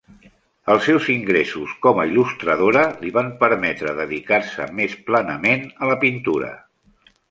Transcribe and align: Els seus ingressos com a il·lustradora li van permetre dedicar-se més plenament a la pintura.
Els 0.75 0.87
seus 0.87 1.09
ingressos 1.15 1.75
com 1.83 2.01
a 2.01 2.07
il·lustradora 2.13 2.87
li 3.05 3.13
van 3.21 3.31
permetre 3.45 3.97
dedicar-se 4.03 4.71
més 4.83 5.01
plenament 5.13 5.73
a 5.85 5.95
la 5.97 6.05
pintura. 6.07 6.55